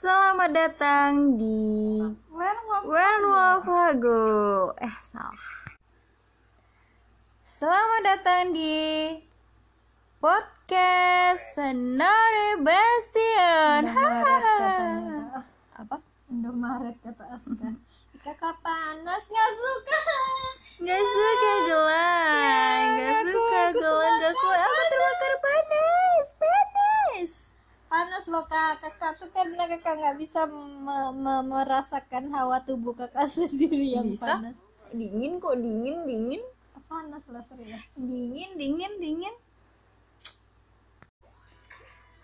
Selamat 0.00 0.48
datang 0.56 1.36
di 1.36 2.00
Werewolf 2.88 3.68
Hago. 3.68 4.72
Eh, 4.80 4.96
salah. 5.04 5.76
Selamat 7.44 8.00
datang 8.08 8.56
di 8.56 9.12
podcast 10.16 11.52
Senare 11.52 12.56
Bastion. 12.64 13.92
Hahaha. 13.92 14.72
Apa? 15.76 16.00
Indomaret 16.32 16.96
kata 17.04 17.36
Aska. 17.36 17.68
Kakak 18.24 18.56
panas 18.64 19.22
nggak 19.28 19.52
suka. 19.52 20.00
Gak 20.80 20.96
suka 20.96 21.52
gelang, 21.68 21.92
Ya, 22.40 22.72
gak 22.72 22.96
nggak 22.96 23.36
suka 23.36 23.62
gelang, 23.76 24.14
gak 24.16 24.32
kuat. 24.32 24.60
Aku 24.64 24.82
terbakar 24.88 25.34
panas, 25.44 26.28
panas. 26.40 26.69
Panas 28.00 28.24
loh 28.32 28.48
kak. 28.48 28.80
Kakak 28.80 29.12
tuh 29.12 29.28
karena 29.28 29.68
kakak 29.68 30.00
nggak 30.00 30.16
bisa 30.16 30.48
me- 30.48 31.12
me- 31.12 31.44
merasakan 31.44 32.32
hawa 32.32 32.64
tubuh 32.64 32.96
kakak 32.96 33.28
sendiri 33.36 33.92
yang 33.92 34.08
Bisa. 34.08 34.40
panas. 34.40 34.56
Dingin 34.88 35.36
kok, 35.36 35.60
dingin, 35.60 36.08
dingin, 36.08 36.40
Panas 36.88 37.20
lah 37.28 37.44
serius. 37.44 37.84
dingin, 37.92 38.56
dingin, 38.56 38.88
dingin. 38.96 39.34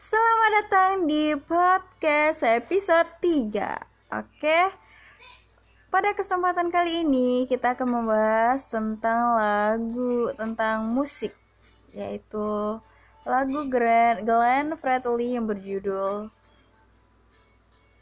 Selamat 0.01 0.51
datang 0.65 1.05
di 1.05 1.37
podcast 1.37 2.41
episode 2.47 3.11
3 3.21 4.17
Oke 4.17 4.59
Pada 5.91 6.15
kesempatan 6.15 6.71
kali 6.71 7.03
ini 7.03 7.43
kita 7.45 7.75
akan 7.75 7.89
membahas 8.01 8.65
tentang 8.71 9.35
lagu, 9.35 10.31
tentang 10.39 10.87
musik 10.89 11.35
Yaitu 11.91 12.79
lagu 13.27 13.67
Glenn, 13.67 14.23
Glenn 14.23 14.79
Fredly 14.79 15.35
yang 15.35 15.51
berjudul 15.51 16.31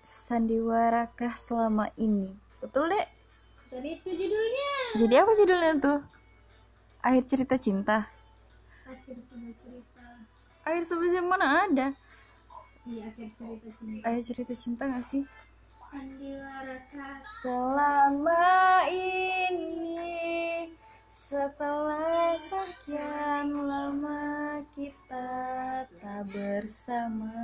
Sandiwarakah 0.04 1.32
selama 1.40 1.88
ini 1.96 2.28
Betul 2.60 2.92
dek? 2.92 3.08
Jadi 3.72 3.98
itu 3.98 4.06
judulnya. 4.14 4.72
Jadi 4.94 5.14
apa 5.18 5.32
judulnya 5.34 5.72
tuh? 5.82 6.00
Akhir 7.02 7.24
cerita 7.24 7.56
cinta 7.56 8.06
Akhir 8.84 9.16
sebuah 9.16 9.52
cerita. 9.64 10.06
Akhir 10.68 11.24
mana 11.24 11.66
ada? 11.66 11.88
Iya 12.84 13.08
akhir 13.08 13.28
cerita 13.32 13.68
cinta. 13.80 14.04
Akhir 14.04 14.22
cerita 14.28 14.54
cinta 14.54 14.82
gak 14.92 15.04
sih? 15.08 15.24
Sandiwara 15.88 16.76
kasih. 16.92 17.32
Selama 17.40 18.44
ini 18.92 20.53
Setelah 21.34 22.38
sekian 22.38 23.66
lama 23.66 24.62
kita 24.78 25.82
tak 25.98 26.30
bersama 26.30 27.34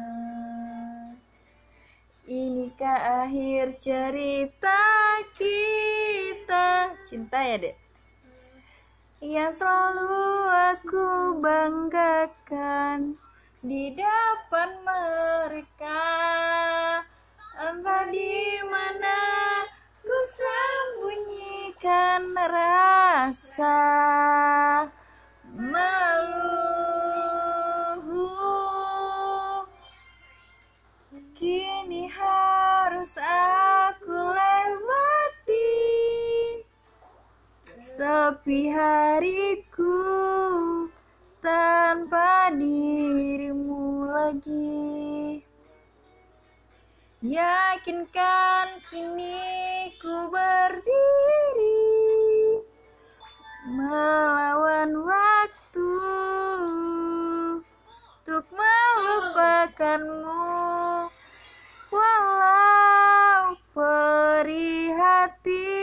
Inikah 2.22 3.26
akhir 3.26 3.82
cerita 3.82 4.78
kita 5.34 6.94
Cinta 7.02 7.42
ya 7.42 7.66
dek? 7.66 7.74
Yang 9.26 9.58
selalu 9.58 10.22
aku 10.70 11.06
banggakan 11.42 13.18
Di 13.58 13.90
depan 13.90 14.70
mereka 14.86 16.09
rasa 23.30 24.90
malu 25.54 26.50
Kini 31.38 32.10
harus 32.10 33.14
aku 33.22 34.18
lewati 34.34 35.78
Sepi 37.78 38.66
hariku 38.66 39.94
tanpa 41.38 42.50
dirimu 42.50 44.10
lagi. 44.10 45.38
Yakinkan 47.22 48.68
kini 48.90 49.94
ku 50.02 50.34
berdiri 50.34 51.29
Melawan 53.80 54.92
waktu. 55.08 55.88
Untuk 58.20 58.44
melupakanmu 58.52 60.44
Walau 61.88 63.56
perih 63.72 64.92
hati 64.92 65.80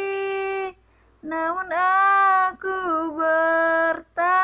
Namun 1.25 1.74
aku 1.74 2.78
bertahan. 3.18 4.38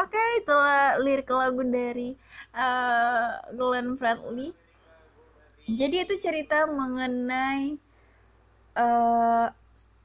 Oke 0.00 0.16
itulah 0.40 0.96
lirik 1.04 1.28
lagu 1.28 1.60
dari 1.68 2.16
eh, 2.56 3.32
Glenn 3.52 4.00
Fredly. 4.00 4.56
Jadi 5.68 5.96
itu 6.00 6.16
cerita 6.16 6.64
mengenai 6.64 7.76
eh 8.72 9.48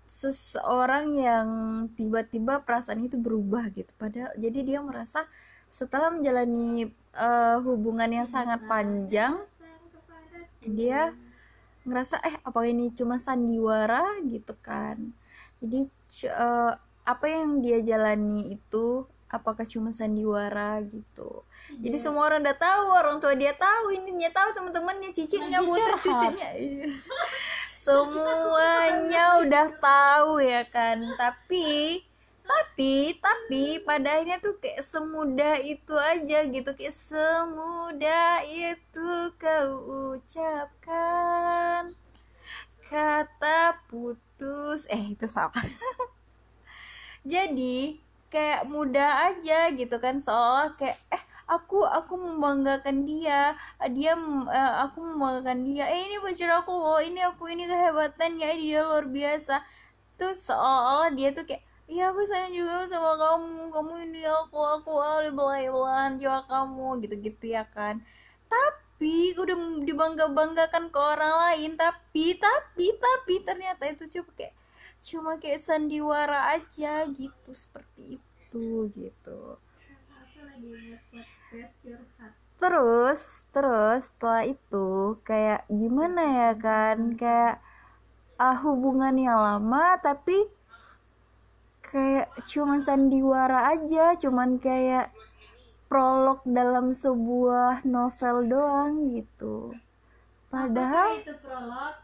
seseorang 0.08 1.20
yang 1.20 1.48
tiba-tiba 1.94 2.64
perasaan 2.64 3.04
itu 3.04 3.20
berubah 3.20 3.68
gitu. 3.76 3.92
Padahal 4.00 4.32
jadi 4.40 4.60
dia 4.64 4.80
merasa 4.80 5.28
setelah 5.68 6.10
menjalani 6.10 6.90
eh, 7.12 7.58
hubungan 7.62 8.08
yang 8.08 8.28
sangat 8.28 8.64
panjang, 8.66 9.36
dia 10.64 11.12
ngerasa 11.84 12.20
eh 12.24 12.36
apa 12.44 12.60
ini 12.68 12.92
cuma 12.96 13.20
sandiwara 13.20 14.04
gitu 14.24 14.56
kan. 14.64 15.12
Jadi 15.60 15.92
eh, 16.24 16.74
apa 17.08 17.26
yang 17.28 17.60
dia 17.60 17.84
jalani 17.84 18.56
itu 18.56 19.08
apakah 19.28 19.68
cuma 19.68 19.92
sandiwara 19.92 20.80
gitu. 20.88 21.44
Jadi 21.84 21.98
semua 22.00 22.32
orang 22.32 22.48
udah 22.48 22.56
tahu, 22.56 22.86
orang 22.96 23.18
tua 23.20 23.36
dia 23.36 23.52
tahu, 23.52 23.92
ininya 23.92 24.32
tahu, 24.32 24.56
teman-temannya, 24.56 25.12
cicitnya, 25.12 25.60
Lagi 25.60 25.68
bocah 25.68 26.00
curhat. 26.00 26.34
Semuanya 27.88 29.40
udah 29.40 29.68
tahu 29.80 30.44
ya 30.44 30.68
kan. 30.68 31.00
Tapi 31.16 32.04
tapi 32.44 33.16
tapi 33.16 33.80
pada 33.80 34.20
akhirnya 34.20 34.44
tuh 34.44 34.60
kayak 34.60 34.84
semudah 34.84 35.56
itu 35.64 35.96
aja 35.96 36.44
gitu. 36.44 36.70
Kayak 36.76 36.96
semudah 37.00 38.44
itu 38.44 39.32
kau 39.40 39.72
ucapkan. 40.20 41.96
Kata 42.92 43.80
putus. 43.88 44.84
Eh 44.92 45.16
itu 45.16 45.24
salah. 45.32 45.56
Jadi 47.24 48.04
kayak 48.28 48.68
mudah 48.68 49.32
aja 49.32 49.72
gitu 49.72 49.96
kan. 50.04 50.20
Seolah 50.20 50.76
kayak 50.76 51.00
eh 51.08 51.24
aku 51.48 51.88
aku 51.88 52.14
membanggakan 52.20 53.08
dia. 53.08 53.56
Dia 53.96 54.14
eh, 54.52 54.74
aku 54.84 55.00
membanggakan 55.02 55.64
dia. 55.64 55.88
Eh 55.88 56.12
ini 56.12 56.20
pacar 56.20 56.62
aku 56.62 56.72
loh. 56.76 57.00
Ini 57.00 57.32
aku 57.32 57.48
ini 57.50 57.64
kehebatannya. 57.66 58.50
Dia 58.60 58.80
luar 58.84 59.08
biasa. 59.08 59.64
Tuh 60.20 60.36
seolah 60.36 61.10
dia 61.16 61.32
tuh 61.32 61.48
kayak 61.48 61.64
iya 61.88 62.12
aku 62.12 62.28
sayang 62.28 62.54
juga 62.54 62.92
sama 62.92 63.16
kamu. 63.16 63.64
Kamu 63.72 63.94
ini 64.12 64.22
aku 64.28 64.60
aku 64.60 64.92
udah 64.92 65.32
belahan 65.32 66.20
jiwa 66.20 66.44
kamu. 66.46 66.88
Gitu 67.08 67.16
gitu 67.24 67.46
ya 67.56 67.64
kan. 67.72 68.04
Tapi 68.52 69.36
udah 69.40 69.56
dibangga 69.88 70.28
banggakan 70.28 70.92
ke 70.92 71.00
orang 71.00 71.34
lain. 71.48 71.72
Tapi 71.80 72.36
tapi 72.36 72.86
tapi 73.00 73.34
ternyata 73.48 73.88
itu 73.88 74.20
cuma 74.20 74.32
kayak 74.36 74.54
cuma 74.98 75.32
kayak 75.40 75.64
sandiwara 75.64 76.60
aja 76.60 77.08
gitu. 77.08 77.52
Seperti 77.56 78.20
itu 78.20 78.92
gitu. 78.92 79.56
Terus 82.58 83.22
terus 83.54 84.10
setelah 84.10 84.44
itu 84.44 85.18
kayak 85.24 85.64
gimana 85.70 86.22
ya 86.24 86.52
kan? 86.58 87.14
Kayak 87.16 87.64
ah, 88.38 88.58
hubungan 88.62 89.16
yang 89.18 89.38
lama 89.38 89.98
tapi 90.02 90.46
kayak 91.88 92.28
cuman 92.52 92.84
sandiwara 92.84 93.72
aja 93.72 94.20
cuman 94.20 94.60
kayak 94.60 95.10
prolog 95.88 96.44
dalam 96.44 96.92
sebuah 96.92 97.88
novel 97.88 98.52
doang 98.52 98.94
gitu. 99.16 99.72
Padahal 100.52 101.24
itu 101.24 101.34
prolog? 101.40 101.96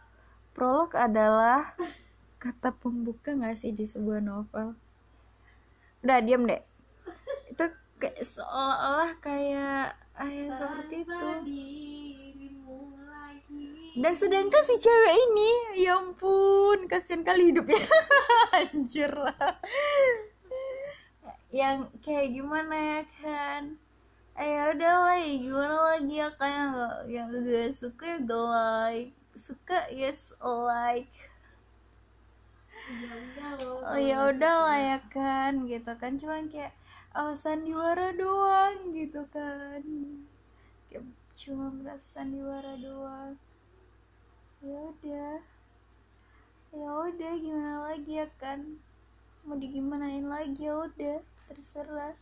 prolog 0.53 0.91
adalah 0.95 1.75
kata 2.39 2.71
pembuka 2.71 3.35
nggak 3.35 3.59
sih 3.59 3.75
di 3.75 3.83
sebuah 3.83 4.23
novel? 4.23 4.77
Udah 6.03 6.19
diam 6.23 6.47
deh. 6.47 6.59
Itu 7.51 7.67
kayak 8.03 8.19
seolah-olah 8.19 9.15
kayak 9.23 9.95
ah, 10.19 10.27
ya, 10.27 10.51
seperti 10.51 11.07
itu. 11.07 11.27
dan 13.93 14.13
sedangkan 14.17 14.63
si 14.65 14.75
cewek 14.81 15.15
ini 15.29 15.51
ya 15.85 16.01
ampun 16.01 16.89
kasihan 16.91 17.23
kali 17.23 17.53
hidupnya. 17.55 17.79
Anjir 18.59 19.13
lah. 19.13 19.61
Yang 21.53 21.93
kayak 22.03 22.33
gimana 22.33 22.75
ya 22.75 23.01
kan? 23.21 23.63
Eh 24.33 24.49
ya 24.49 24.73
udah 24.73 24.93
lah 24.97 25.17
ya 25.21 25.33
gimana 25.37 25.77
lagi 25.93 26.15
ya 26.17 26.29
kayak 26.35 26.67
yang 27.05 27.29
gak 27.29 27.69
suka 27.71 28.03
ya 28.03 28.17
gak 28.25 28.45
like. 28.51 29.13
Suka 29.37 29.79
yes 29.93 30.35
like. 30.41 31.13
Ya 32.83 33.49
oh 33.87 33.99
ya 34.01 34.17
udah 34.33 34.55
lah 34.67 34.79
ya 34.81 34.99
kan 35.13 35.69
gitu 35.69 35.93
kan. 36.01 36.17
Cuman 36.17 36.49
kayak 36.49 36.73
oh, 37.17 37.33
sandiwara 37.37 38.13
doang 38.17 38.93
gitu 38.93 39.25
kan. 39.29 39.81
Kayak 40.89 41.05
cuma 41.37 41.69
merasa 41.73 42.05
sandiwara 42.21 42.73
doang. 42.77 43.37
Ya 44.61 44.79
udah. 44.79 45.37
Ya 46.73 46.89
udah 46.89 47.33
gimana 47.37 47.75
lagi 47.89 48.13
ya 48.17 48.27
kan? 48.41 48.81
Mau 49.45 49.57
digimanain 49.57 50.25
lagi? 50.25 50.65
Ya 50.65 50.73
udah 50.77 51.17
terserah. 51.49 52.13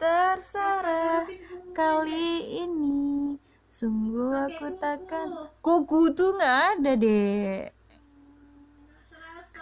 Terserah 0.00 1.24
kali 1.72 2.60
ini. 2.64 3.36
Sungguh 3.68 4.32
aku 4.32 4.76
takkan. 4.78 5.50
Kuku 5.64 6.14
tuh 6.14 6.36
nggak 6.36 6.78
ada 6.78 6.92
deh 6.94 7.74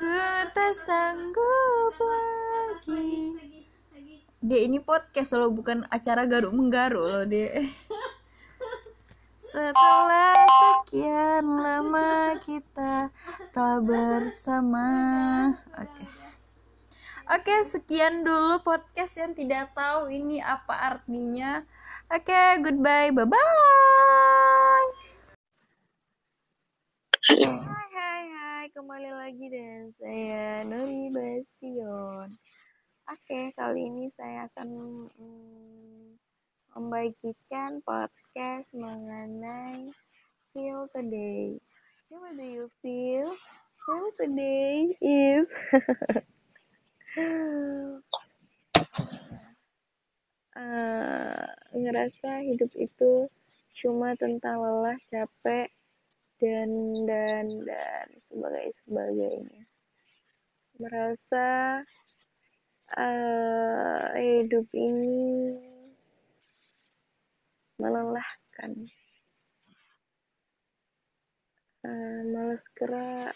ku 0.02 0.18
tak 0.50 0.74
sanggup 0.74 1.94
lagi 1.94 3.38
Dek 4.42 4.58
ini 4.58 4.82
podcast 4.82 5.38
loh 5.38 5.54
bukan 5.54 5.86
acara 5.86 6.26
garuk 6.26 6.50
menggaruk 6.50 7.06
loh 7.06 7.22
dek. 7.22 7.62
Setelah 9.54 10.34
sekian 10.50 11.46
lama 11.46 12.34
kita 12.42 13.14
telah 13.54 13.78
bersama. 13.78 14.88
Oke. 15.78 16.04
Oke 17.30 17.54
sekian 17.62 18.26
dulu 18.26 18.58
podcast 18.66 19.14
yang 19.14 19.30
tidak 19.38 19.70
tahu 19.78 20.10
ini 20.10 20.42
apa 20.42 20.98
artinya. 20.98 21.62
Oke 22.10 22.58
goodbye 22.66 23.14
bye 23.14 23.22
bye 23.22 24.86
Hai 27.30 27.86
hai 27.94 28.22
hai. 28.26 28.64
Kembali 28.74 29.10
lagi 29.14 29.46
dengan 29.46 29.86
saya 30.02 30.66
Nuri 30.66 31.14
Bastion 31.14 32.34
Oke, 33.10 33.50
kali 33.58 33.82
ini 33.82 34.06
saya 34.14 34.46
akan 34.46 34.68
mm, 35.10 36.14
membagikan 36.78 37.82
podcast 37.82 38.70
mengenai 38.70 39.90
feel 40.54 40.86
today. 40.94 41.58
What 42.14 42.38
do 42.38 42.46
you 42.46 42.70
feel? 42.78 43.34
Feel 43.82 44.06
today 44.14 44.94
is 45.02 45.50
uh, 47.18 47.98
ngerasa 51.82 52.30
hidup 52.46 52.70
itu 52.78 53.26
cuma 53.82 54.14
tentang 54.14 54.62
lelah, 54.62 54.98
capek, 55.10 55.74
dan 56.38 56.70
dan 57.10 57.66
dan 57.66 58.06
sebagainya. 58.86 59.66
Merasa 60.78 61.82
uh, 62.96 64.12
hidup 64.16 64.66
ini 64.74 65.56
melelahkan. 67.80 68.72
Uh, 71.82 72.22
malas 72.30 72.62
gerak 72.78 73.34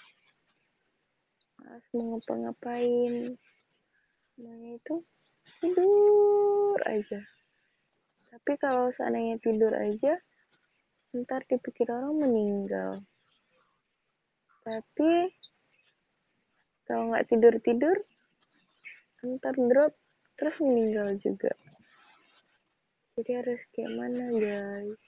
malas 1.67 1.87
mau 1.99 2.15
ngapa-ngapain. 2.15 3.35
Semuanya 4.33 4.71
itu 4.79 4.97
tidur 5.59 6.79
aja. 6.87 7.21
Tapi 8.31 8.53
kalau 8.63 8.95
seandainya 8.95 9.37
tidur 9.43 9.75
aja 9.75 10.15
ntar 11.17 11.43
dipikir 11.49 11.91
orang 11.91 12.23
meninggal. 12.23 13.03
Tapi 14.63 15.35
kalau 16.87 17.11
nggak 17.11 17.27
tidur 17.35 17.55
tidur 17.61 17.97
ntar 19.35 19.59
drop 19.59 19.93
terus 20.39 20.57
meninggal 20.63 21.19
juga. 21.19 21.51
Jadi 23.17 23.31
harus 23.33 23.61
kayak 23.73 23.93
mana 23.97 24.25
guys? 24.37 25.01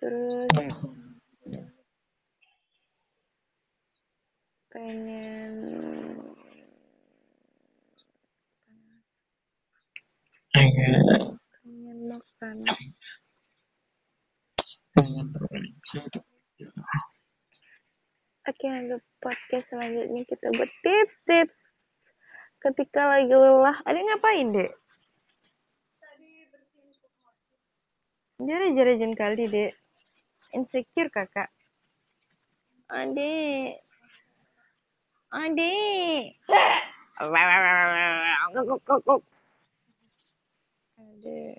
Terus 0.00 0.48
pengen 4.72 5.54
pengen 10.52 11.98
makan. 12.08 12.56
Oke, 18.46 18.66
untuk 18.70 19.02
podcast 19.18 19.66
selanjutnya. 19.68 20.22
Kita 20.28 20.46
buat 20.54 20.70
tips-tips 20.80 21.65
ketika 22.62 23.02
lagi 23.06 23.32
lelah. 23.32 23.76
Ada 23.84 23.98
ngapain, 24.00 24.52
Dek? 24.54 24.72
Jare 28.36 28.66
jare 28.76 28.92
jen 29.00 29.12
kali, 29.16 29.44
Dek. 29.48 29.72
Insecure, 30.52 31.10
Kakak. 31.12 31.48
Adik. 32.86 33.82
Adik. 35.34 36.38
Adik. 40.96 41.54